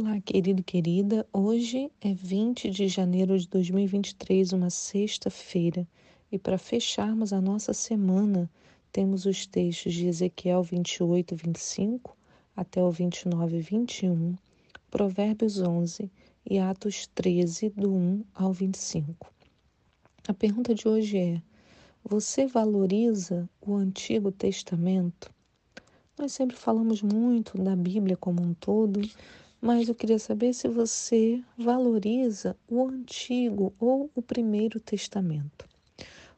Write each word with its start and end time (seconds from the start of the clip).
Olá, 0.00 0.20
querido 0.20 0.60
e 0.60 0.62
querida. 0.62 1.26
Hoje 1.32 1.90
é 2.00 2.14
20 2.14 2.70
de 2.70 2.86
janeiro 2.86 3.36
de 3.36 3.48
2023, 3.48 4.52
uma 4.52 4.70
sexta-feira, 4.70 5.84
e 6.30 6.38
para 6.38 6.56
fecharmos 6.56 7.32
a 7.32 7.40
nossa 7.40 7.72
semana, 7.74 8.48
temos 8.92 9.26
os 9.26 9.44
textos 9.44 9.92
de 9.92 10.06
Ezequiel 10.06 10.62
28, 10.62 11.34
25 11.34 12.16
até 12.54 12.80
o 12.80 12.92
29, 12.92 13.58
21, 13.58 14.36
Provérbios 14.88 15.60
11 15.60 16.08
e 16.48 16.60
Atos 16.60 17.08
13, 17.08 17.70
do 17.70 17.92
1 17.92 18.24
ao 18.36 18.52
25. 18.52 19.28
A 20.28 20.32
pergunta 20.32 20.76
de 20.76 20.86
hoje 20.86 21.18
é: 21.18 21.42
você 22.04 22.46
valoriza 22.46 23.50
o 23.60 23.74
Antigo 23.74 24.30
Testamento? 24.30 25.28
Nós 26.16 26.30
sempre 26.30 26.56
falamos 26.56 27.02
muito 27.02 27.60
da 27.60 27.74
Bíblia 27.74 28.16
como 28.16 28.40
um 28.40 28.54
todo, 28.54 29.00
mas 29.60 29.88
eu 29.88 29.94
queria 29.94 30.18
saber 30.18 30.52
se 30.54 30.68
você 30.68 31.42
valoriza 31.56 32.56
o 32.68 32.86
Antigo 32.86 33.72
ou 33.78 34.10
o 34.14 34.22
Primeiro 34.22 34.78
Testamento. 34.78 35.66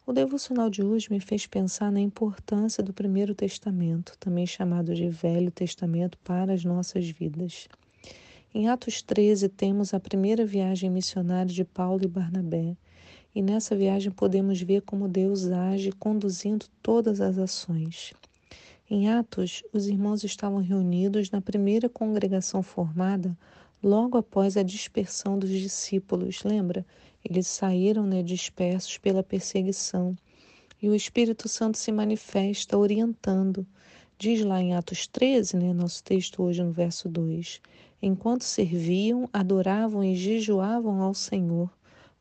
O 0.07 0.13
devocional 0.13 0.71
de 0.71 0.83
hoje 0.83 1.09
me 1.11 1.21
fez 1.21 1.47
pensar 1.47 1.93
na 1.93 2.01
importância 2.01 2.83
do 2.83 2.93
Primeiro 2.93 3.35
Testamento, 3.35 4.17
também 4.19 4.47
chamado 4.47 4.95
de 4.95 5.09
Velho 5.09 5.51
Testamento, 5.51 6.19
para 6.25 6.53
as 6.53 6.65
nossas 6.65 7.09
vidas. 7.09 7.69
Em 8.53 8.69
Atos 8.69 9.03
13, 9.03 9.49
temos 9.49 9.95
a 9.95 10.01
primeira 10.01 10.45
viagem 10.45 10.91
missionária 10.91 11.53
de 11.53 11.65
Paulo 11.65 12.03
e 12.03 12.09
Barnabé, 12.09 12.77
e 13.35 13.41
nessa 13.41 13.77
viagem 13.77 14.11
podemos 14.11 14.61
ver 14.61 14.83
como 14.83 15.07
Deus 15.07 15.47
age 15.51 15.93
conduzindo 15.93 16.67
todas 16.83 17.21
as 17.21 17.39
ações. 17.39 18.13
Em 18.93 19.09
Atos, 19.09 19.63
os 19.73 19.87
irmãos 19.87 20.25
estavam 20.25 20.59
reunidos 20.59 21.31
na 21.31 21.41
primeira 21.41 21.89
congregação 21.89 22.61
formada 22.61 23.39
logo 23.81 24.19
após 24.19 24.57
a 24.57 24.65
dispersão 24.65 25.39
dos 25.39 25.49
discípulos. 25.49 26.43
Lembra? 26.43 26.85
Eles 27.25 27.47
saíram 27.47 28.05
né, 28.05 28.21
dispersos 28.21 28.99
pela 28.99 29.23
perseguição. 29.23 30.19
E 30.83 30.89
o 30.89 30.95
Espírito 30.97 31.49
Santo 31.49 31.79
se 31.79 31.93
manifesta 31.93 32.77
orientando. 32.77 33.65
Diz 34.19 34.45
lá 34.45 34.61
em 34.61 34.75
Atos 34.75 35.07
13, 35.07 35.57
né, 35.57 35.73
nosso 35.73 36.03
texto 36.03 36.43
hoje 36.43 36.61
no 36.61 36.73
verso 36.73 37.09
2: 37.09 37.61
Enquanto 38.03 38.43
serviam, 38.43 39.29
adoravam 39.33 40.03
e 40.03 40.17
jejuavam 40.17 41.01
ao 41.01 41.15
Senhor, 41.15 41.71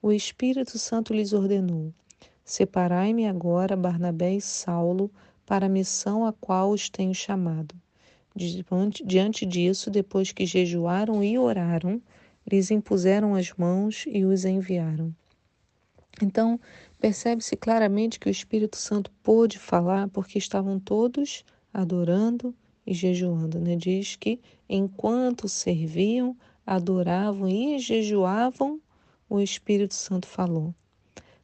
o 0.04 0.12
Espírito 0.12 0.78
Santo 0.78 1.16
lhes 1.16 1.34
ordenou: 1.34 1.92
Separai-me 2.46 3.28
agora 3.28 3.76
Barnabé 3.76 4.36
e 4.36 4.42
Saulo 4.42 5.10
para 5.50 5.66
a 5.66 5.70
missão 5.70 6.28
a 6.28 6.32
qual 6.32 6.70
os 6.70 6.92
tenho 6.92 7.16
chamado. 7.16 7.74
Diante, 9.04 9.48
disso, 9.48 9.90
depois 9.90 10.32
que 10.32 10.46
jejuaram 10.46 11.24
e 11.24 11.40
oraram, 11.40 12.00
lhes 12.46 12.70
impuseram 12.70 13.34
as 13.34 13.52
mãos 13.54 14.06
e 14.08 14.24
os 14.26 14.46
enviaram. 14.46 15.12
Então, 16.22 16.60
percebe-se 17.00 17.58
claramente 17.58 18.20
que 18.20 18.30
o 18.30 18.32
Espírito 18.32 18.78
Santo 18.78 19.10
pôde 19.24 19.58
falar 19.58 20.08
porque 20.10 20.38
estavam 20.38 20.80
todos 20.80 21.44
adorando 21.74 22.54
e 22.86 22.94
jejuando. 22.94 23.60
Né? 23.60 23.76
Diz 23.76 24.16
que 24.16 24.40
enquanto 24.70 25.50
serviam, 25.50 26.38
adoravam 26.64 27.50
e 27.50 27.80
jejuavam, 27.80 28.80
o 29.28 29.40
Espírito 29.40 29.96
Santo 29.96 30.28
falou. 30.28 30.76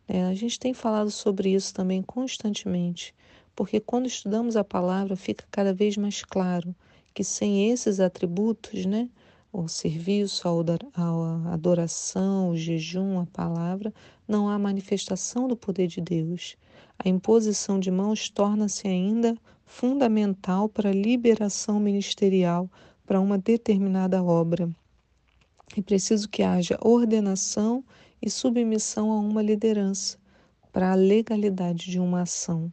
É, 0.08 0.22
a 0.26 0.36
gente 0.36 0.60
tem 0.60 0.76
falado 0.76 1.10
sobre 1.10 1.56
isso 1.56 1.74
também 1.74 2.04
constantemente 2.04 3.16
porque 3.56 3.80
quando 3.80 4.06
estudamos 4.06 4.58
a 4.58 4.64
palavra 4.64 5.16
fica 5.16 5.46
cada 5.50 5.74
vez 5.74 5.96
mais 5.96 6.24
claro 6.24 6.76
que 7.14 7.24
sem 7.24 7.72
esses 7.72 8.02
atributos, 8.02 8.86
né, 8.86 9.10
o 9.54 9.70
serviço, 9.70 10.46
a 10.94 11.54
adoração, 11.54 12.50
o 12.50 12.58
jejum, 12.58 13.22
a 13.22 13.26
palavra, 13.26 13.94
não 14.28 14.50
há 14.50 14.60
manifestação 14.60 15.48
do 15.48 15.56
poder 15.56 15.88
de 15.88 16.02
Deus. 16.02 16.58
A 17.00 17.08
imposição 17.08 17.80
de 17.80 17.90
mãos 17.90 18.30
torna-se 18.30 18.86
ainda 18.86 19.38
fundamental 19.66 20.68
para 20.68 20.90
a 20.90 20.94
liberação 20.94 21.80
ministerial 21.80 22.70
para 23.06 23.22
uma 23.22 23.38
determinada 23.38 24.22
obra. 24.22 24.70
É 25.78 25.82
preciso 25.82 26.28
que 26.28 26.44
haja 26.44 26.78
ordenação 26.82 27.84
e 28.22 28.30
submissão 28.30 29.12
a 29.12 29.20
uma 29.20 29.42
liderança 29.42 30.18
para 30.74 30.92
a 30.92 30.96
legalidade 30.96 31.90
de 31.90 32.00
uma 32.00 32.24
ação. 32.24 32.72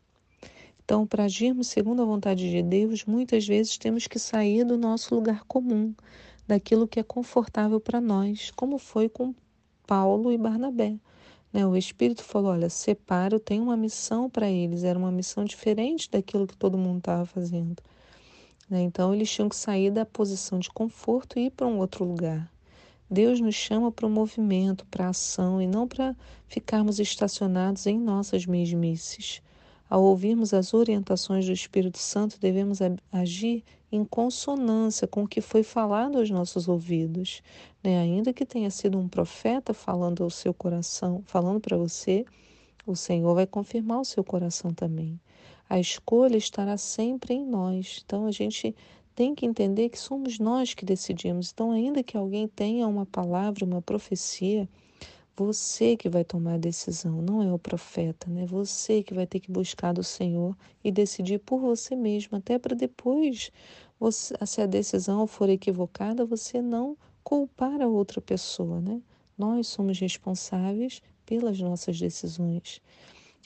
Então, 0.84 1.06
para 1.06 1.24
agirmos 1.24 1.68
segundo 1.68 2.02
a 2.02 2.04
vontade 2.04 2.50
de 2.50 2.62
Deus, 2.62 3.04
muitas 3.04 3.46
vezes 3.46 3.78
temos 3.78 4.06
que 4.06 4.18
sair 4.18 4.64
do 4.64 4.76
nosso 4.76 5.14
lugar 5.14 5.44
comum, 5.44 5.94
daquilo 6.46 6.88
que 6.88 6.98
é 6.98 7.02
confortável 7.02 7.80
para 7.80 8.00
nós, 8.00 8.50
como 8.50 8.78
foi 8.78 9.08
com 9.08 9.34
Paulo 9.86 10.32
e 10.32 10.38
Barnabé. 10.38 10.96
Né? 11.52 11.66
O 11.66 11.76
Espírito 11.76 12.24
falou: 12.24 12.52
olha, 12.52 12.68
separo, 12.68 13.38
tem 13.38 13.60
uma 13.60 13.76
missão 13.76 14.28
para 14.28 14.50
eles, 14.50 14.84
era 14.84 14.98
uma 14.98 15.12
missão 15.12 15.44
diferente 15.44 16.10
daquilo 16.10 16.46
que 16.46 16.56
todo 16.56 16.78
mundo 16.78 16.98
estava 16.98 17.24
fazendo. 17.24 17.82
Né? 18.68 18.82
Então, 18.82 19.14
eles 19.14 19.30
tinham 19.30 19.48
que 19.48 19.56
sair 19.56 19.90
da 19.90 20.04
posição 20.04 20.58
de 20.58 20.70
conforto 20.70 21.38
e 21.38 21.46
ir 21.46 21.50
para 21.50 21.66
um 21.66 21.78
outro 21.78 22.04
lugar. 22.04 22.50
Deus 23.08 23.40
nos 23.40 23.54
chama 23.54 23.92
para 23.92 24.06
o 24.06 24.10
movimento, 24.10 24.86
para 24.86 25.06
a 25.06 25.10
ação 25.10 25.60
e 25.60 25.66
não 25.66 25.86
para 25.86 26.16
ficarmos 26.48 26.98
estacionados 26.98 27.86
em 27.86 27.98
nossas 27.98 28.46
mesmices. 28.46 29.42
Ao 29.92 30.02
ouvirmos 30.02 30.54
as 30.54 30.72
orientações 30.72 31.44
do 31.44 31.52
Espírito 31.52 31.98
Santo, 31.98 32.40
devemos 32.40 32.78
agir 33.12 33.62
em 33.92 34.02
consonância 34.06 35.06
com 35.06 35.24
o 35.24 35.28
que 35.28 35.42
foi 35.42 35.62
falado 35.62 36.16
aos 36.16 36.30
nossos 36.30 36.66
ouvidos. 36.66 37.42
Né? 37.84 38.00
Ainda 38.00 38.32
que 38.32 38.46
tenha 38.46 38.70
sido 38.70 38.98
um 38.98 39.06
profeta 39.06 39.74
falando 39.74 40.24
ao 40.24 40.30
seu 40.30 40.54
coração, 40.54 41.22
falando 41.26 41.60
para 41.60 41.76
você, 41.76 42.24
o 42.86 42.96
Senhor 42.96 43.34
vai 43.34 43.46
confirmar 43.46 44.00
o 44.00 44.04
seu 44.06 44.24
coração 44.24 44.72
também. 44.72 45.20
A 45.68 45.78
escolha 45.78 46.38
estará 46.38 46.78
sempre 46.78 47.34
em 47.34 47.44
nós. 47.44 48.00
Então 48.02 48.24
a 48.24 48.30
gente 48.30 48.74
tem 49.14 49.34
que 49.34 49.44
entender 49.44 49.90
que 49.90 49.98
somos 49.98 50.38
nós 50.38 50.72
que 50.72 50.86
decidimos. 50.86 51.50
Então, 51.52 51.70
ainda 51.70 52.02
que 52.02 52.16
alguém 52.16 52.48
tenha 52.48 52.88
uma 52.88 53.04
palavra, 53.04 53.62
uma 53.62 53.82
profecia, 53.82 54.66
você 55.34 55.96
que 55.96 56.08
vai 56.08 56.24
tomar 56.24 56.54
a 56.54 56.58
decisão, 56.58 57.22
não 57.22 57.42
é 57.42 57.52
o 57.52 57.58
profeta, 57.58 58.28
né? 58.28 58.44
Você 58.46 59.02
que 59.02 59.14
vai 59.14 59.26
ter 59.26 59.40
que 59.40 59.50
buscar 59.50 59.92
do 59.92 60.04
Senhor 60.04 60.56
e 60.84 60.92
decidir 60.92 61.38
por 61.38 61.58
você 61.58 61.96
mesmo, 61.96 62.36
até 62.36 62.58
para 62.58 62.76
depois, 62.76 63.50
você, 63.98 64.34
se 64.44 64.60
a 64.60 64.66
decisão 64.66 65.26
for 65.26 65.48
equivocada, 65.48 66.26
você 66.26 66.60
não 66.60 66.96
culpar 67.24 67.80
a 67.80 67.88
outra 67.88 68.20
pessoa, 68.20 68.80
né? 68.80 69.00
Nós 69.38 69.68
somos 69.68 69.98
responsáveis 69.98 71.00
pelas 71.24 71.58
nossas 71.58 71.98
decisões. 71.98 72.82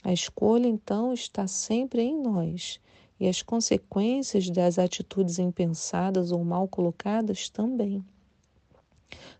A 0.03 0.11
escolha, 0.11 0.67
então, 0.67 1.13
está 1.13 1.47
sempre 1.47 2.01
em 2.01 2.21
nós. 2.21 2.79
E 3.19 3.27
as 3.27 3.41
consequências 3.41 4.49
das 4.49 4.77
atitudes 4.77 5.39
impensadas 5.39 6.31
ou 6.31 6.43
mal 6.43 6.67
colocadas 6.67 7.49
também. 7.49 8.03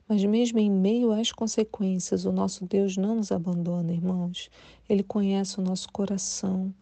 Mas 0.08 0.24
mesmo 0.24 0.60
em 0.60 0.72
meio 0.72 1.12
às 1.12 1.32
consequências, 1.32 2.26
o 2.26 2.32
nosso 2.32 2.66
Deus 2.66 2.96
não 2.96 3.16
nos 3.16 3.32
abandona, 3.32 3.92
irmãos. 3.92 4.50
Ele 4.88 5.04
conhece 5.04 5.60
o 5.60 5.64
nosso 5.64 5.92
coração. 5.92 6.74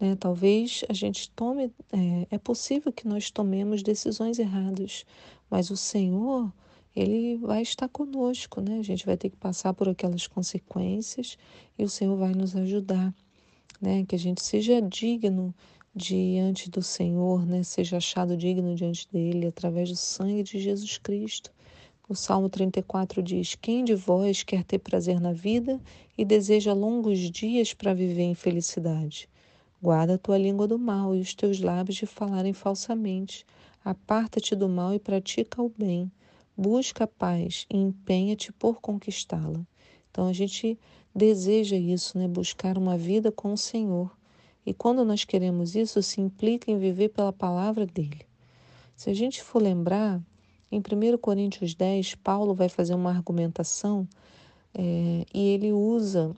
Né? 0.00 0.16
Talvez 0.16 0.84
a 0.88 0.92
gente 0.92 1.30
tome, 1.30 1.72
é, 1.92 2.26
é 2.32 2.38
possível 2.38 2.92
que 2.92 3.06
nós 3.06 3.30
tomemos 3.30 3.84
decisões 3.84 4.40
erradas, 4.40 5.04
mas 5.48 5.70
o 5.70 5.76
Senhor, 5.76 6.52
Ele 6.94 7.36
vai 7.36 7.62
estar 7.62 7.88
conosco, 7.88 8.60
né? 8.60 8.80
A 8.80 8.82
gente 8.82 9.06
vai 9.06 9.16
ter 9.16 9.30
que 9.30 9.36
passar 9.36 9.72
por 9.72 9.88
aquelas 9.88 10.26
consequências 10.26 11.38
e 11.78 11.84
o 11.84 11.88
Senhor 11.88 12.16
vai 12.16 12.32
nos 12.34 12.56
ajudar, 12.56 13.14
né? 13.80 14.04
Que 14.04 14.16
a 14.16 14.18
gente 14.18 14.42
seja 14.42 14.82
digno 14.82 15.54
diante 15.94 16.68
do 16.68 16.82
Senhor, 16.82 17.46
né? 17.46 17.62
Seja 17.62 17.98
achado 17.98 18.36
digno 18.36 18.74
diante 18.74 19.08
dele 19.12 19.46
através 19.46 19.88
do 19.88 19.96
sangue 19.96 20.42
de 20.42 20.58
Jesus 20.58 20.98
Cristo. 20.98 21.52
O 22.08 22.16
Salmo 22.16 22.48
34 22.48 23.22
diz: 23.22 23.54
Quem 23.54 23.84
de 23.84 23.94
vós 23.94 24.42
quer 24.42 24.64
ter 24.64 24.80
prazer 24.80 25.20
na 25.20 25.32
vida 25.32 25.80
e 26.18 26.24
deseja 26.24 26.72
longos 26.72 27.18
dias 27.18 27.72
para 27.72 27.94
viver 27.94 28.24
em 28.24 28.34
felicidade? 28.34 29.28
Guarda 29.80 30.14
a 30.14 30.18
tua 30.18 30.36
língua 30.36 30.66
do 30.66 30.78
mal 30.78 31.14
e 31.14 31.20
os 31.20 31.32
teus 31.32 31.60
lábios 31.60 31.96
de 31.96 32.04
falarem 32.04 32.52
falsamente. 32.52 33.46
Aparta-te 33.84 34.56
do 34.56 34.68
mal 34.68 34.92
e 34.92 34.98
pratica 34.98 35.62
o 35.62 35.68
bem. 35.68 36.10
Busca 36.56 37.04
a 37.04 37.06
paz 37.06 37.66
e 37.70 37.76
empenha-te 37.76 38.52
por 38.52 38.80
conquistá-la. 38.80 39.64
Então 40.10 40.26
a 40.26 40.32
gente 40.32 40.76
deseja 41.14 41.76
isso, 41.76 42.18
né? 42.18 42.26
Buscar 42.26 42.76
uma 42.76 42.98
vida 42.98 43.30
com 43.30 43.52
o 43.52 43.56
Senhor. 43.56 44.10
E 44.66 44.74
quando 44.74 45.04
nós 45.04 45.24
queremos 45.24 45.76
isso, 45.76 46.02
se 46.02 46.20
implica 46.20 46.68
em 46.68 46.78
viver 46.78 47.10
pela 47.10 47.32
palavra 47.32 47.86
dele. 47.86 48.26
Se 48.96 49.08
a 49.08 49.14
gente 49.14 49.40
for 49.42 49.62
lembrar, 49.62 50.20
em 50.72 50.78
1 50.78 51.18
Coríntios 51.18 51.74
10, 51.74 52.14
Paulo 52.14 52.54
vai 52.54 52.68
fazer 52.68 52.94
uma 52.94 53.10
argumentação 53.10 54.08
é, 54.74 55.26
e 55.32 55.48
ele 55.50 55.70
usa 55.70 56.34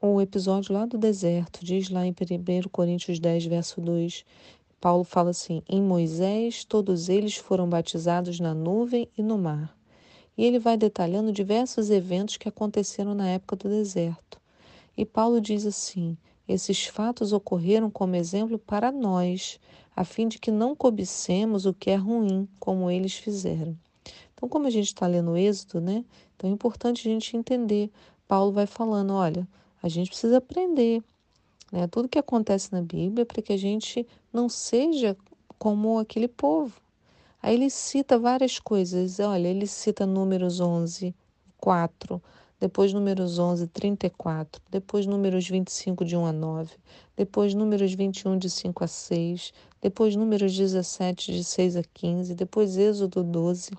o 0.00 0.20
episódio 0.20 0.74
lá 0.74 0.84
do 0.84 0.98
deserto, 0.98 1.64
diz 1.64 1.88
lá 1.88 2.04
em 2.04 2.10
1 2.10 2.68
Coríntios 2.68 3.20
10, 3.20 3.46
verso 3.46 3.80
2, 3.80 4.24
Paulo 4.80 5.04
fala 5.04 5.30
assim: 5.30 5.62
Em 5.68 5.80
Moisés, 5.80 6.64
todos 6.64 7.08
eles 7.08 7.36
foram 7.36 7.68
batizados 7.68 8.40
na 8.40 8.52
nuvem 8.52 9.08
e 9.16 9.22
no 9.22 9.38
mar. 9.38 9.72
E 10.36 10.44
ele 10.44 10.58
vai 10.58 10.76
detalhando 10.76 11.30
diversos 11.30 11.88
eventos 11.88 12.36
que 12.36 12.48
aconteceram 12.48 13.14
na 13.14 13.28
época 13.28 13.54
do 13.54 13.68
deserto. 13.68 14.40
E 14.96 15.04
Paulo 15.04 15.40
diz 15.40 15.64
assim: 15.64 16.16
esses 16.52 16.86
fatos 16.86 17.32
ocorreram 17.32 17.90
como 17.90 18.16
exemplo 18.16 18.58
para 18.58 18.92
nós, 18.92 19.58
a 19.94 20.04
fim 20.04 20.28
de 20.28 20.38
que 20.38 20.50
não 20.50 20.74
cobicemos 20.74 21.66
o 21.66 21.74
que 21.74 21.90
é 21.90 21.96
ruim, 21.96 22.48
como 22.58 22.90
eles 22.90 23.14
fizeram. 23.14 23.76
Então, 24.34 24.48
como 24.48 24.66
a 24.66 24.70
gente 24.70 24.86
está 24.86 25.06
lendo 25.06 25.32
o 25.32 25.36
Êxodo, 25.36 25.80
né? 25.80 26.04
Então 26.34 26.50
é 26.50 26.52
importante 26.52 27.08
a 27.08 27.12
gente 27.12 27.36
entender. 27.36 27.90
Paulo 28.26 28.50
vai 28.50 28.66
falando: 28.66 29.12
olha, 29.12 29.46
a 29.82 29.88
gente 29.88 30.08
precisa 30.08 30.38
aprender. 30.38 31.02
Né? 31.70 31.86
Tudo 31.86 32.08
que 32.08 32.18
acontece 32.18 32.72
na 32.72 32.82
Bíblia 32.82 33.24
para 33.24 33.40
que 33.40 33.52
a 33.52 33.56
gente 33.56 34.06
não 34.32 34.48
seja 34.48 35.16
como 35.58 35.98
aquele 35.98 36.26
povo. 36.26 36.80
Aí 37.40 37.54
ele 37.54 37.70
cita 37.70 38.18
várias 38.18 38.58
coisas. 38.58 39.20
Olha, 39.20 39.48
ele 39.48 39.66
cita 39.66 40.04
Números 40.04 40.60
11, 40.60 41.14
4, 41.58 42.22
depois 42.62 42.92
Números 42.92 43.40
11, 43.40 43.66
34, 43.66 44.62
depois 44.70 45.04
Números 45.04 45.48
25, 45.48 46.04
de 46.04 46.16
1 46.16 46.26
a 46.26 46.32
9, 46.32 46.70
depois 47.16 47.54
Números 47.54 47.92
21, 47.92 48.38
de 48.38 48.48
5 48.48 48.84
a 48.84 48.86
6, 48.86 49.52
depois 49.80 50.14
Números 50.14 50.56
17, 50.56 51.32
de 51.32 51.42
6 51.42 51.74
a 51.74 51.82
15, 51.82 52.36
depois 52.36 52.76
Êxodo 52.76 53.24
12, 53.24 53.72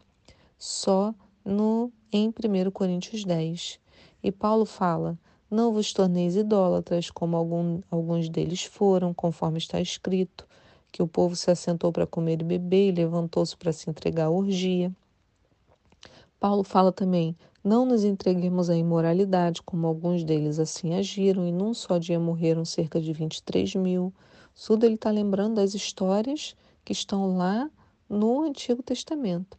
só 0.59 1.15
no 1.45 1.93
em 2.11 2.27
1 2.27 2.71
Coríntios 2.71 3.23
10. 3.23 3.79
E 4.21 4.33
Paulo 4.33 4.65
fala: 4.65 5.17
Não 5.49 5.71
vos 5.71 5.93
torneis 5.93 6.35
idólatras, 6.35 7.09
como 7.09 7.37
algum, 7.37 7.79
alguns 7.89 8.27
deles 8.27 8.65
foram, 8.65 9.13
conforme 9.13 9.59
está 9.59 9.79
escrito 9.79 10.45
que 10.91 11.01
o 11.01 11.07
povo 11.07 11.37
se 11.37 11.49
assentou 11.49 11.93
para 11.93 12.05
comer 12.05 12.41
e 12.41 12.43
beber 12.43 12.89
e 12.89 12.91
levantou-se 12.91 13.55
para 13.55 13.71
se 13.71 13.89
entregar 13.89 14.25
à 14.25 14.29
orgia. 14.29 14.91
Paulo 16.37 16.65
fala 16.65 16.91
também: 16.91 17.33
não 17.63 17.85
nos 17.85 18.03
entreguemos 18.03 18.69
à 18.69 18.75
imoralidade, 18.75 19.61
como 19.61 19.87
alguns 19.87 20.23
deles 20.23 20.59
assim 20.59 20.95
agiram, 20.95 21.47
e 21.47 21.51
num 21.51 21.73
só 21.73 21.97
dia 21.97 22.19
morreram 22.19 22.65
cerca 22.65 22.99
de 22.99 23.13
23 23.13 23.75
mil. 23.75 24.13
Ele 24.81 24.95
está 24.95 25.09
lembrando 25.09 25.55
das 25.55 25.73
histórias 25.73 26.55
que 26.83 26.91
estão 26.91 27.37
lá 27.37 27.71
no 28.09 28.41
Antigo 28.41 28.83
Testamento. 28.83 29.57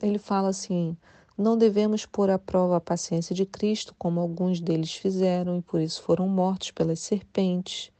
Ele 0.00 0.18
fala 0.18 0.48
assim: 0.48 0.96
não 1.36 1.58
devemos 1.58 2.06
pôr 2.06 2.30
à 2.30 2.38
prova 2.38 2.76
a 2.76 2.80
paciência 2.80 3.34
de 3.34 3.44
Cristo, 3.44 3.94
como 3.98 4.20
alguns 4.20 4.60
deles 4.60 4.94
fizeram, 4.94 5.58
e 5.58 5.62
por 5.62 5.80
isso 5.80 6.02
foram 6.02 6.28
mortos 6.28 6.70
pelas 6.70 7.00
serpentes. 7.00 7.90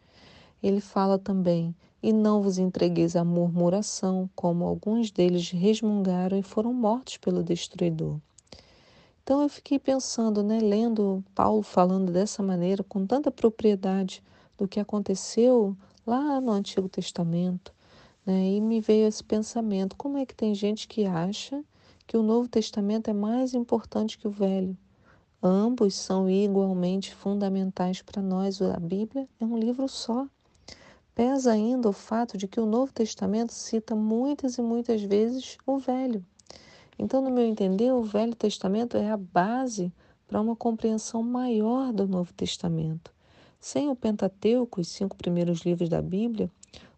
Ele 0.62 0.80
fala 0.80 1.18
também: 1.18 1.74
e 2.00 2.12
não 2.12 2.40
vos 2.40 2.58
entregueis 2.58 3.16
à 3.16 3.24
murmuração, 3.24 4.30
como 4.36 4.64
alguns 4.64 5.10
deles 5.10 5.50
resmungaram 5.50 6.38
e 6.38 6.42
foram 6.42 6.72
mortos 6.72 7.16
pelo 7.16 7.42
destruidor. 7.42 8.20
Então 9.26 9.42
eu 9.42 9.48
fiquei 9.48 9.76
pensando, 9.76 10.40
né, 10.40 10.60
lendo 10.60 11.20
Paulo 11.34 11.60
falando 11.60 12.12
dessa 12.12 12.44
maneira, 12.44 12.84
com 12.84 13.04
tanta 13.04 13.28
propriedade 13.28 14.22
do 14.56 14.68
que 14.68 14.78
aconteceu 14.78 15.76
lá 16.06 16.40
no 16.40 16.52
Antigo 16.52 16.88
Testamento, 16.88 17.74
né, 18.24 18.50
e 18.52 18.60
me 18.60 18.80
veio 18.80 19.08
esse 19.08 19.24
pensamento: 19.24 19.96
como 19.96 20.16
é 20.16 20.24
que 20.24 20.32
tem 20.32 20.54
gente 20.54 20.86
que 20.86 21.06
acha 21.06 21.60
que 22.06 22.16
o 22.16 22.22
Novo 22.22 22.48
Testamento 22.48 23.10
é 23.10 23.12
mais 23.12 23.52
importante 23.52 24.16
que 24.16 24.28
o 24.28 24.30
Velho? 24.30 24.78
Ambos 25.42 25.96
são 25.96 26.30
igualmente 26.30 27.12
fundamentais 27.12 28.00
para 28.02 28.22
nós. 28.22 28.62
A 28.62 28.78
Bíblia 28.78 29.28
é 29.40 29.44
um 29.44 29.58
livro 29.58 29.88
só. 29.88 30.24
Pesa 31.16 31.50
ainda 31.50 31.88
o 31.88 31.92
fato 31.92 32.38
de 32.38 32.46
que 32.46 32.60
o 32.60 32.66
Novo 32.66 32.92
Testamento 32.92 33.52
cita 33.52 33.96
muitas 33.96 34.56
e 34.56 34.62
muitas 34.62 35.02
vezes 35.02 35.58
o 35.66 35.78
Velho. 35.80 36.24
Então, 36.98 37.22
no 37.22 37.30
meu 37.30 37.44
entender, 37.44 37.92
o 37.92 38.02
Velho 38.02 38.34
Testamento 38.34 38.96
é 38.96 39.10
a 39.10 39.16
base 39.16 39.92
para 40.26 40.40
uma 40.40 40.56
compreensão 40.56 41.22
maior 41.22 41.92
do 41.92 42.06
Novo 42.06 42.32
Testamento. 42.32 43.12
Sem 43.60 43.88
o 43.88 43.96
Pentateuco, 43.96 44.80
os 44.80 44.88
cinco 44.88 45.16
primeiros 45.16 45.60
livros 45.60 45.88
da 45.88 46.00
Bíblia, 46.00 46.50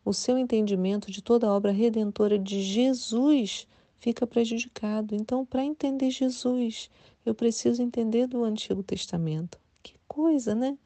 o 0.05 0.13
seu 0.13 0.39
entendimento 0.39 1.11
de 1.11 1.21
toda 1.21 1.47
a 1.47 1.53
obra 1.53 1.73
redentora 1.73 2.39
de 2.39 2.63
Jesus 2.63 3.67
fica 3.99 4.27
prejudicado. 4.27 5.15
Então, 5.15 5.45
para 5.45 5.65
entender 5.65 6.11
Jesus, 6.11 6.91
eu 7.27 7.35
preciso 7.35 7.83
entender 7.83 8.27
do 8.27 8.45
Antigo 8.45 8.83
Testamento. 8.83 9.59
Que 9.83 9.95
coisa, 10.07 10.55
né? 10.55 10.79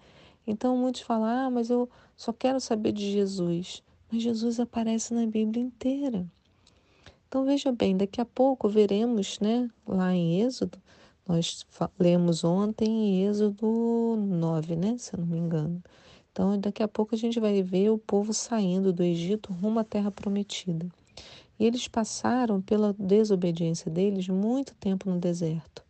Então 0.47 0.77
muitos 0.77 1.03
falam: 1.03 1.25
ah, 1.25 1.51
mas 1.51 1.71
eu 1.71 1.89
só 2.17 2.33
quero 2.33 2.61
saber 2.61 2.93
de 2.93 3.11
Jesus. 3.11 3.83
Mas 4.11 4.23
Jesus 4.23 4.61
aparece 4.61 5.15
na 5.15 5.27
Bíblia 5.27 5.63
inteira. 5.63 6.27
Então 7.33 7.47
veja 7.47 7.73
bem, 7.73 7.97
daqui 7.97 8.21
a 8.21 8.27
pouco 8.27 8.69
veremos, 8.69 9.41
né, 9.41 9.67
lá 9.87 10.15
em 10.15 10.43
Êxodo, 10.43 10.77
nós 11.27 11.65
lemos 11.99 12.45
ontem 12.45 12.87
em 12.87 13.27
Êxodo 13.27 14.19
9, 14.19 14.77
né, 14.77 14.99
se 14.99 15.15
eu 15.15 15.21
não 15.21 15.27
me 15.27 15.39
engano. 15.39 15.83
Então 16.31 16.61
daqui 16.61 16.83
a 16.83 16.89
pouco 16.89 17.15
a 17.15 17.19
gente 17.19 17.41
vai 17.41 17.63
ver 17.63 17.89
o 17.89 17.97
povo 17.97 18.35
saindo 18.35 18.93
do 18.93 19.03
Egito 19.03 19.51
rumo 19.51 19.79
à 19.79 19.85
terra 19.85 20.11
prometida. 20.11 20.87
E 21.59 21.65
eles 21.65 21.89
passaram 21.89 22.61
pela 22.61 22.95
desobediência 22.99 23.91
deles 23.91 24.29
muito 24.29 24.75
tempo 24.75 25.09
no 25.09 25.19
deserto. 25.19 25.83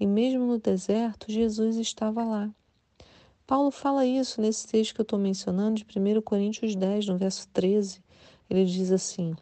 E 0.00 0.04
mesmo 0.04 0.46
no 0.46 0.58
deserto, 0.58 1.30
Jesus 1.30 1.76
estava 1.76 2.24
lá. 2.24 2.50
Paulo 3.46 3.70
fala 3.70 4.04
isso 4.04 4.40
nesse 4.40 4.66
texto 4.66 4.96
que 4.96 5.00
eu 5.00 5.04
estou 5.04 5.18
mencionando, 5.20 5.76
de 5.76 5.84
1 5.84 6.20
Coríntios 6.22 6.74
10, 6.74 7.06
no 7.06 7.16
verso 7.16 7.46
13. 7.52 8.02
Ele 8.50 8.64
diz 8.64 8.90
assim: 8.90 9.36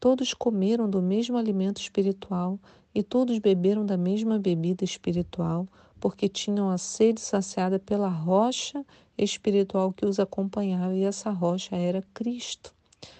Todos 0.00 0.32
comeram 0.32 0.88
do 0.88 1.02
mesmo 1.02 1.36
alimento 1.36 1.78
espiritual 1.78 2.58
e 2.94 3.02
todos 3.02 3.38
beberam 3.38 3.84
da 3.84 3.98
mesma 3.98 4.38
bebida 4.38 4.82
espiritual, 4.82 5.68
porque 6.00 6.26
tinham 6.26 6.70
a 6.70 6.78
sede 6.78 7.20
saciada 7.20 7.78
pela 7.78 8.08
rocha 8.08 8.82
espiritual 9.18 9.92
que 9.92 10.06
os 10.06 10.18
acompanhava, 10.18 10.94
e 10.94 11.04
essa 11.04 11.28
rocha 11.28 11.76
era 11.76 12.02
Cristo. 12.14 12.74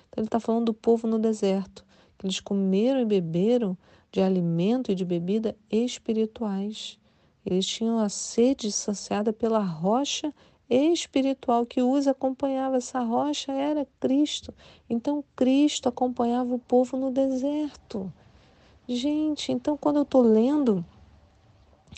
Então, 0.08 0.22
ele 0.22 0.26
está 0.26 0.40
falando 0.40 0.66
do 0.66 0.74
povo 0.74 1.06
no 1.06 1.18
deserto, 1.18 1.84
que 2.16 2.24
eles 2.24 2.40
comeram 2.40 3.00
e 3.00 3.04
beberam 3.04 3.76
de 4.10 4.22
alimento 4.22 4.90
e 4.90 4.94
de 4.94 5.04
bebida 5.04 5.54
espirituais. 5.70 6.98
Eles 7.44 7.66
tinham 7.66 7.98
a 7.98 8.08
sede 8.08 8.72
saciada 8.72 9.34
pela 9.34 9.60
rocha 9.60 10.28
espiritual 10.28 10.49
que 11.68 11.82
os 11.82 12.06
acompanhava. 12.06 12.76
Essa 12.76 13.00
rocha 13.00 13.52
era 13.52 13.86
Cristo. 13.98 14.54
Então, 14.88 15.24
Cristo 15.34 15.88
acompanhava 15.88 16.54
o 16.54 16.58
povo 16.58 16.96
no 16.96 17.10
deserto. 17.10 18.12
Gente, 18.88 19.52
então, 19.52 19.76
quando 19.76 19.96
eu 19.96 20.02
estou 20.02 20.22
lendo 20.22 20.84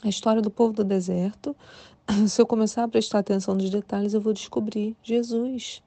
a 0.02 0.08
história 0.08 0.42
do 0.42 0.50
povo 0.50 0.72
do 0.72 0.84
deserto, 0.84 1.54
se 2.28 2.40
eu 2.40 2.46
começar 2.46 2.84
a 2.84 2.88
prestar 2.88 3.18
atenção 3.20 3.54
nos 3.54 3.70
detalhes, 3.70 4.14
eu 4.14 4.20
vou 4.20 4.32
descobrir 4.32 4.96
Jesus. 5.02 5.82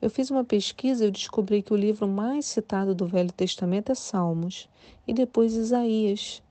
Eu 0.00 0.10
fiz 0.10 0.30
uma 0.30 0.44
pesquisa 0.44 1.06
e 1.06 1.10
descobri 1.10 1.62
que 1.62 1.72
o 1.72 1.76
livro 1.76 2.06
mais 2.06 2.44
citado 2.44 2.94
do 2.94 3.06
Velho 3.06 3.32
Testamento 3.32 3.90
é 3.90 3.94
Salmos 3.94 4.68
e 5.06 5.12
depois 5.14 5.54
Isaías. 5.54 6.42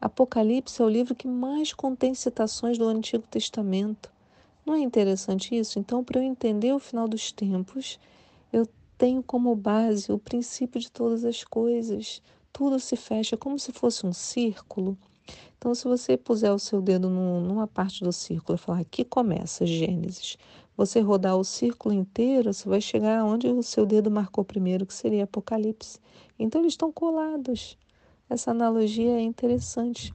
Apocalipse 0.00 0.80
é 0.80 0.84
o 0.84 0.88
livro 0.88 1.14
que 1.14 1.26
mais 1.26 1.72
contém 1.72 2.14
citações 2.14 2.78
do 2.78 2.86
Antigo 2.86 3.24
Testamento. 3.30 4.11
Não 4.64 4.74
é 4.74 4.80
interessante 4.80 5.56
isso? 5.56 5.78
Então, 5.78 6.04
para 6.04 6.20
eu 6.20 6.24
entender 6.24 6.72
o 6.72 6.78
final 6.78 7.08
dos 7.08 7.32
tempos, 7.32 7.98
eu 8.52 8.66
tenho 8.96 9.22
como 9.22 9.54
base 9.56 10.12
o 10.12 10.18
princípio 10.18 10.80
de 10.80 10.90
todas 10.90 11.24
as 11.24 11.42
coisas. 11.42 12.22
Tudo 12.52 12.78
se 12.78 12.96
fecha 12.96 13.36
como 13.36 13.58
se 13.58 13.72
fosse 13.72 14.06
um 14.06 14.12
círculo. 14.12 14.96
Então, 15.58 15.74
se 15.74 15.84
você 15.84 16.16
puser 16.16 16.52
o 16.52 16.58
seu 16.58 16.80
dedo 16.80 17.08
numa 17.08 17.66
parte 17.66 18.04
do 18.04 18.12
círculo 18.12 18.56
e 18.56 18.58
falar 18.58 18.80
aqui 18.80 19.04
começa 19.04 19.66
Gênesis, 19.66 20.36
você 20.76 21.00
rodar 21.00 21.36
o 21.36 21.44
círculo 21.44 21.94
inteiro, 21.94 22.52
você 22.52 22.68
vai 22.68 22.80
chegar 22.80 23.24
onde 23.24 23.48
o 23.48 23.62
seu 23.62 23.84
dedo 23.84 24.10
marcou 24.10 24.44
primeiro, 24.44 24.86
que 24.86 24.94
seria 24.94 25.24
Apocalipse. 25.24 25.98
Então, 26.38 26.60
eles 26.60 26.74
estão 26.74 26.92
colados. 26.92 27.76
Essa 28.28 28.52
analogia 28.52 29.16
é 29.18 29.20
interessante. 29.20 30.14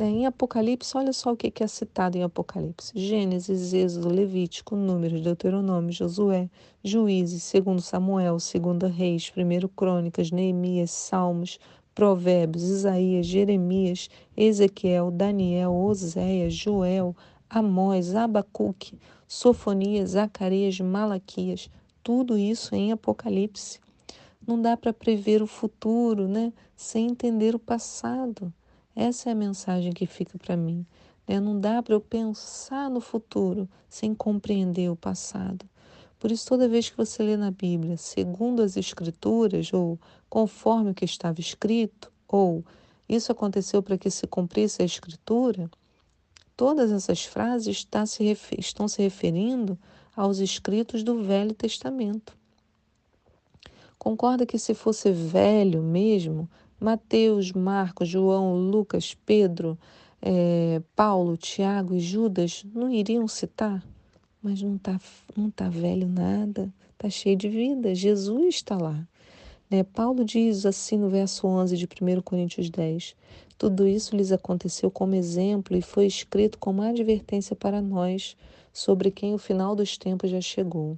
Né? 0.00 0.08
Em 0.08 0.24
Apocalipse, 0.24 0.96
olha 0.96 1.12
só 1.12 1.32
o 1.32 1.36
que 1.36 1.62
é 1.62 1.66
citado 1.66 2.16
em 2.16 2.22
Apocalipse: 2.22 2.90
Gênesis, 2.98 3.74
Êxodo, 3.74 4.08
Levítico, 4.08 4.74
Números, 4.74 5.20
Deuteronômio, 5.20 5.92
Josué, 5.92 6.48
Juízes, 6.82 7.42
segundo 7.42 7.82
Samuel, 7.82 8.40
segunda 8.40 8.88
Reis, 8.88 9.28
primeiro 9.28 9.68
Crônicas, 9.68 10.30
Neemias, 10.30 10.90
Salmos, 10.90 11.58
Provérbios, 11.94 12.62
Isaías, 12.64 13.26
Jeremias, 13.26 14.08
Ezequiel, 14.34 15.10
Daniel, 15.10 15.74
Oséias, 15.74 16.54
Joel, 16.54 17.14
Amós, 17.50 18.14
Abacuque, 18.14 18.98
Sofonias, 19.28 20.12
Zacarias, 20.12 20.80
Malaquias, 20.80 21.68
tudo 22.02 22.38
isso 22.38 22.74
em 22.74 22.90
Apocalipse. 22.90 23.78
Não 24.46 24.58
dá 24.58 24.78
para 24.78 24.94
prever 24.94 25.42
o 25.42 25.46
futuro, 25.46 26.26
né? 26.26 26.54
Sem 26.74 27.08
entender 27.08 27.54
o 27.54 27.58
passado. 27.58 28.50
Essa 29.00 29.30
é 29.30 29.32
a 29.32 29.34
mensagem 29.34 29.92
que 29.92 30.04
fica 30.04 30.36
para 30.36 30.54
mim. 30.54 30.84
Né? 31.26 31.40
Não 31.40 31.58
dá 31.58 31.82
para 31.82 31.94
eu 31.94 32.02
pensar 32.02 32.90
no 32.90 33.00
futuro 33.00 33.66
sem 33.88 34.14
compreender 34.14 34.90
o 34.90 34.94
passado. 34.94 35.64
Por 36.18 36.30
isso, 36.30 36.46
toda 36.46 36.68
vez 36.68 36.90
que 36.90 36.98
você 36.98 37.22
lê 37.22 37.34
na 37.34 37.50
Bíblia, 37.50 37.96
segundo 37.96 38.60
as 38.60 38.76
Escrituras, 38.76 39.72
ou 39.72 39.98
conforme 40.28 40.90
o 40.90 40.94
que 40.94 41.06
estava 41.06 41.40
escrito, 41.40 42.12
ou 42.28 42.62
isso 43.08 43.32
aconteceu 43.32 43.82
para 43.82 43.96
que 43.96 44.10
se 44.10 44.26
cumprisse 44.26 44.82
a 44.82 44.84
Escritura, 44.84 45.70
todas 46.54 46.92
essas 46.92 47.24
frases 47.24 47.86
se 48.06 48.36
estão 48.58 48.86
se 48.86 49.00
referindo 49.00 49.78
aos 50.14 50.40
escritos 50.40 51.02
do 51.02 51.22
Velho 51.22 51.54
Testamento. 51.54 52.36
Concorda 53.98 54.44
que 54.44 54.58
se 54.58 54.74
fosse 54.74 55.10
velho 55.10 55.82
mesmo, 55.82 56.50
Mateus, 56.80 57.52
Marcos, 57.52 58.08
João, 58.08 58.56
Lucas, 58.56 59.14
Pedro, 59.26 59.78
é, 60.22 60.80
Paulo, 60.96 61.36
Tiago 61.36 61.94
e 61.94 62.00
Judas 62.00 62.64
não 62.74 62.90
iriam 62.90 63.28
citar? 63.28 63.84
Mas 64.42 64.62
não 64.62 64.76
está 64.76 64.98
não 65.36 65.50
tá 65.50 65.68
velho 65.68 66.08
nada, 66.08 66.72
está 66.92 67.10
cheio 67.10 67.36
de 67.36 67.50
vida. 67.50 67.94
Jesus 67.94 68.54
está 68.54 68.78
lá. 68.78 69.06
Né? 69.70 69.84
Paulo 69.84 70.24
diz 70.24 70.64
assim 70.64 70.96
no 70.96 71.10
verso 71.10 71.46
11 71.46 71.76
de 71.76 71.84
1 71.84 72.22
Coríntios 72.22 72.70
10: 72.70 73.14
Tudo 73.58 73.86
isso 73.86 74.16
lhes 74.16 74.32
aconteceu 74.32 74.90
como 74.90 75.14
exemplo 75.14 75.76
e 75.76 75.82
foi 75.82 76.06
escrito 76.06 76.58
como 76.58 76.80
advertência 76.80 77.54
para 77.54 77.82
nós, 77.82 78.36
sobre 78.72 79.10
quem 79.10 79.34
o 79.34 79.38
final 79.38 79.76
dos 79.76 79.98
tempos 79.98 80.30
já 80.30 80.40
chegou. 80.40 80.96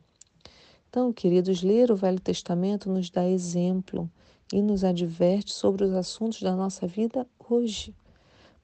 Então, 0.88 1.12
queridos, 1.12 1.62
ler 1.62 1.90
o 1.90 1.96
Velho 1.96 2.20
Testamento 2.20 2.88
nos 2.88 3.10
dá 3.10 3.28
exemplo 3.28 4.08
e 4.52 4.60
nos 4.60 4.84
adverte 4.84 5.52
sobre 5.52 5.84
os 5.84 5.92
assuntos 5.92 6.42
da 6.42 6.54
nossa 6.54 6.86
vida 6.86 7.26
hoje. 7.48 7.94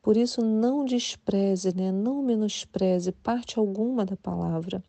Por 0.02 0.16
isso, 0.16 0.42
não 0.42 0.85
despreze, 0.85 1.75
né? 1.75 1.90
não 1.90 2.23
menospreze 2.23 3.12
parte 3.12 3.59
alguma 3.59 4.04
da 4.04 4.16
palavra. 4.16 4.83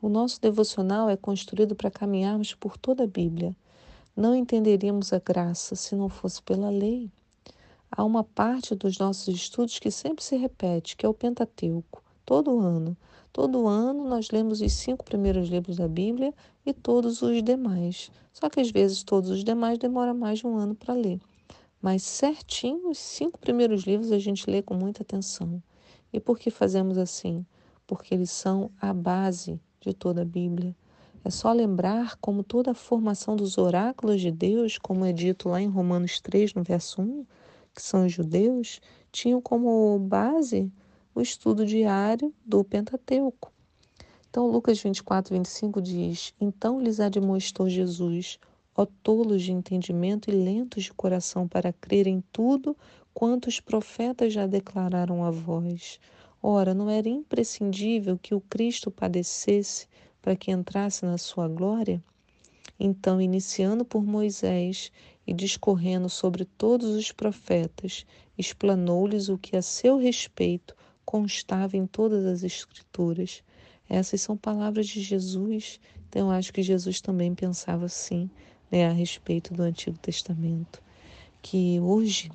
O 0.00 0.08
nosso 0.08 0.40
devocional 0.40 1.08
é 1.08 1.16
construído 1.16 1.74
para 1.74 1.90
caminharmos 1.90 2.54
por 2.54 2.76
toda 2.76 3.04
a 3.04 3.06
Bíblia. 3.06 3.56
Não 4.14 4.34
entenderíamos 4.34 5.12
a 5.12 5.18
graça 5.18 5.74
se 5.74 5.94
não 5.94 6.08
fosse 6.08 6.42
pela 6.42 6.70
lei. 6.70 7.10
Há 7.90 8.04
uma 8.04 8.22
parte 8.22 8.74
dos 8.74 8.98
nossos 8.98 9.34
estudos 9.34 9.78
que 9.78 9.90
sempre 9.90 10.22
se 10.22 10.36
repete, 10.36 10.96
que 10.96 11.06
é 11.06 11.08
o 11.08 11.14
Pentateuco, 11.14 12.02
todo 12.24 12.60
ano. 12.60 12.96
Todo 13.36 13.68
ano 13.68 14.08
nós 14.08 14.30
lemos 14.30 14.62
os 14.62 14.72
cinco 14.72 15.04
primeiros 15.04 15.50
livros 15.50 15.76
da 15.76 15.86
Bíblia 15.86 16.32
e 16.64 16.72
todos 16.72 17.20
os 17.20 17.42
demais. 17.42 18.10
Só 18.32 18.48
que 18.48 18.58
às 18.58 18.70
vezes 18.70 19.02
todos 19.02 19.28
os 19.28 19.44
demais 19.44 19.76
demoram 19.76 20.14
mais 20.14 20.38
de 20.38 20.46
um 20.46 20.56
ano 20.56 20.74
para 20.74 20.94
ler. 20.94 21.20
Mas 21.78 22.02
certinho, 22.02 22.88
os 22.88 22.96
cinco 22.96 23.38
primeiros 23.38 23.82
livros 23.82 24.10
a 24.10 24.18
gente 24.18 24.48
lê 24.48 24.62
com 24.62 24.72
muita 24.72 25.02
atenção. 25.02 25.62
E 26.10 26.18
por 26.18 26.38
que 26.38 26.50
fazemos 26.50 26.96
assim? 26.96 27.44
Porque 27.86 28.14
eles 28.14 28.30
são 28.30 28.70
a 28.80 28.94
base 28.94 29.60
de 29.82 29.92
toda 29.92 30.22
a 30.22 30.24
Bíblia. 30.24 30.74
É 31.22 31.28
só 31.28 31.52
lembrar 31.52 32.16
como 32.16 32.42
toda 32.42 32.70
a 32.70 32.74
formação 32.74 33.36
dos 33.36 33.58
oráculos 33.58 34.18
de 34.18 34.30
Deus, 34.30 34.78
como 34.78 35.04
é 35.04 35.12
dito 35.12 35.50
lá 35.50 35.60
em 35.60 35.68
Romanos 35.68 36.20
3, 36.20 36.54
no 36.54 36.62
verso 36.62 37.02
1, 37.02 37.26
que 37.74 37.82
são 37.82 38.06
os 38.06 38.12
judeus, 38.14 38.80
tinham 39.12 39.42
como 39.42 39.98
base 39.98 40.72
o 41.16 41.22
estudo 41.22 41.64
diário 41.64 42.30
do 42.44 42.62
Pentateuco. 42.62 43.50
Então, 44.28 44.48
Lucas 44.50 44.78
24, 44.82 45.34
25 45.34 45.80
diz: 45.80 46.34
Então 46.38 46.78
lhes 46.78 47.00
admoestou 47.00 47.70
Jesus, 47.70 48.38
ó 48.76 48.84
tolos 49.02 49.42
de 49.42 49.50
entendimento 49.50 50.30
e 50.30 50.34
lentos 50.34 50.84
de 50.84 50.92
coração 50.92 51.48
para 51.48 51.72
crer 51.72 52.06
em 52.06 52.22
tudo 52.30 52.76
quanto 53.14 53.46
os 53.46 53.60
profetas 53.60 54.34
já 54.34 54.46
declararam 54.46 55.24
a 55.24 55.30
vós. 55.30 55.98
Ora, 56.42 56.74
não 56.74 56.90
era 56.90 57.08
imprescindível 57.08 58.18
que 58.18 58.34
o 58.34 58.40
Cristo 58.42 58.90
padecesse 58.90 59.88
para 60.20 60.36
que 60.36 60.50
entrasse 60.50 61.06
na 61.06 61.16
sua 61.16 61.48
glória? 61.48 62.04
Então, 62.78 63.22
iniciando 63.22 63.86
por 63.86 64.04
Moisés 64.04 64.92
e 65.26 65.32
discorrendo 65.32 66.10
sobre 66.10 66.44
todos 66.44 66.90
os 66.90 67.10
profetas, 67.10 68.04
explanou-lhes 68.36 69.30
o 69.30 69.38
que 69.38 69.56
a 69.56 69.62
seu 69.62 69.96
respeito 69.96 70.75
constava 71.06 71.76
em 71.76 71.86
todas 71.86 72.26
as 72.26 72.42
Escrituras. 72.42 73.42
Essas 73.88 74.20
são 74.20 74.36
palavras 74.36 74.88
de 74.88 75.00
Jesus, 75.00 75.80
então 76.08 76.26
eu 76.26 76.32
acho 76.32 76.52
que 76.52 76.62
Jesus 76.62 77.00
também 77.00 77.32
pensava 77.32 77.86
assim 77.86 78.28
né, 78.70 78.86
a 78.86 78.92
respeito 78.92 79.54
do 79.54 79.62
Antigo 79.62 79.96
Testamento. 79.96 80.82
Que 81.40 81.78
hoje 81.80 82.30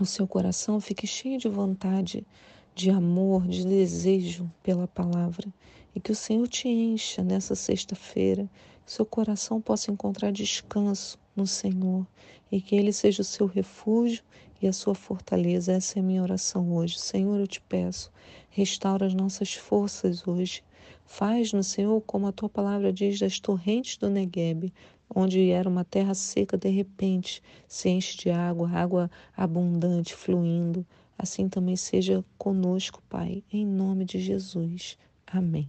o 0.00 0.06
seu 0.06 0.26
coração 0.26 0.80
fique 0.80 1.06
cheio 1.06 1.38
de 1.38 1.48
vontade, 1.48 2.26
de 2.74 2.90
amor, 2.90 3.46
de 3.46 3.66
desejo 3.66 4.50
pela 4.62 4.88
palavra 4.88 5.46
e 5.94 6.00
que 6.00 6.12
o 6.12 6.16
Senhor 6.16 6.48
te 6.48 6.68
encha 6.68 7.22
nessa 7.22 7.54
sexta-feira, 7.54 8.50
que 8.84 8.92
seu 8.92 9.04
coração 9.04 9.60
possa 9.60 9.90
encontrar 9.90 10.32
descanso 10.32 11.18
no 11.36 11.46
Senhor 11.46 12.06
e 12.50 12.60
que 12.60 12.74
Ele 12.74 12.92
seja 12.92 13.22
o 13.22 13.24
seu 13.24 13.46
refúgio 13.46 14.22
e 14.60 14.66
a 14.66 14.72
sua 14.72 14.94
fortaleza. 14.94 15.72
Essa 15.72 15.98
é 15.98 16.00
a 16.00 16.04
minha 16.04 16.22
oração 16.22 16.72
hoje. 16.74 16.98
Senhor, 16.98 17.38
eu 17.38 17.46
te 17.46 17.60
peço, 17.60 18.10
restaura 18.50 19.06
as 19.06 19.14
nossas 19.14 19.54
forças 19.54 20.26
hoje. 20.26 20.62
Faz-nos, 21.04 21.68
Senhor, 21.68 22.00
como 22.02 22.26
a 22.26 22.32
tua 22.32 22.48
palavra 22.48 22.92
diz, 22.92 23.18
das 23.18 23.38
torrentes 23.38 23.96
do 23.96 24.10
Negueb, 24.10 24.72
onde 25.14 25.50
era 25.50 25.68
uma 25.68 25.84
terra 25.84 26.14
seca, 26.14 26.56
de 26.56 26.68
repente 26.68 27.42
se 27.68 27.88
enche 27.88 28.16
de 28.16 28.30
água, 28.30 28.68
água 28.70 29.10
abundante 29.36 30.14
fluindo. 30.14 30.84
Assim 31.18 31.48
também 31.48 31.76
seja 31.76 32.24
conosco, 32.36 33.02
Pai, 33.08 33.42
em 33.50 33.64
nome 33.64 34.04
de 34.04 34.18
Jesus. 34.18 34.98
Amém. 35.26 35.68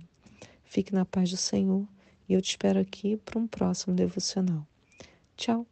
Fique 0.63 0.93
na 0.93 1.05
paz 1.05 1.29
do 1.29 1.37
Senhor 1.37 1.87
e 2.27 2.33
eu 2.33 2.41
te 2.41 2.49
espero 2.49 2.79
aqui 2.79 3.15
para 3.17 3.39
um 3.39 3.47
próximo 3.47 3.95
devocional. 3.95 4.67
чал 5.37 5.65